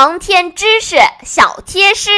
[0.00, 2.08] 航天知识小贴士。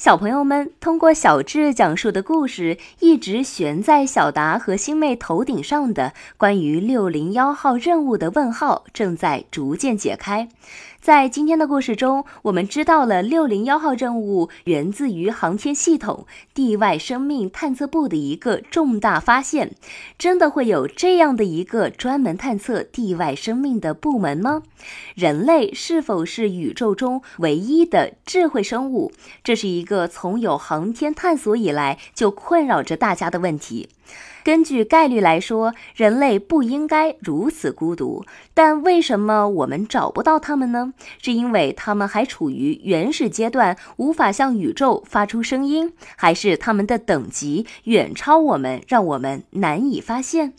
[0.00, 10.48] 小朋友们，通过小智讲述的故事，一直悬在小达和星妹头顶上的关于六零幺号任务的问号，正在逐渐解开。
[11.02, 19.74] 在今天的故事中，我们知道了六零幺号任务源自于航天系统地外生命探测部的一个重大发现。
[20.18, 24.62] 真的会有这样的一个专门探测地外生命的部门吗？
[25.14, 29.10] 人类是否是宇宙中唯一的智慧生物？
[29.42, 33.88] 这是一个从有航天探索以来就困扰着大家的问题。
[34.42, 38.24] 根据概率来说，人类不应该如此孤独。
[38.54, 40.94] 但为什么我们找不到他们呢？
[41.20, 50.54] 是因为他们还处于原始阶段，无法向宇宙发出声音，还是他们的等级远超我们，让我们难以发现？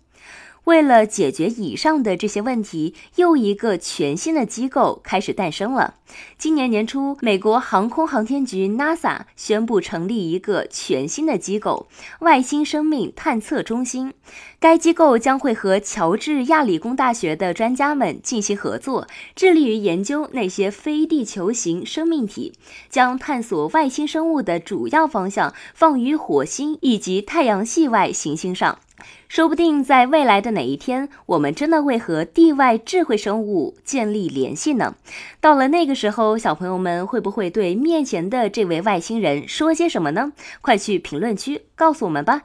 [0.66, 5.96] 为了解决以上的这些问题，又一个全新的机构开始诞生了。
[6.38, 11.88] 今年年初，美国航空航天局 NASA 宣布成立一个全新的机构——
[12.22, 14.14] 外星生命探测中心。
[14.59, 22.53] 该机构将会和乔治亚理工大学的专家们进行合作，致力于研究那些非地球型生命体，
[22.90, 28.78] 将探索外星生物的主要方向放于火星以及太阳系外行星上。
[29.27, 34.95] 说不定在未来的哪一天，我们真的会和地外智慧生物建立联系呢？
[35.39, 40.33] 到了那个时候，小朋友们会不会对面前的这位外星人说些什么呢？
[40.61, 42.44] 快去评论区告诉我们吧！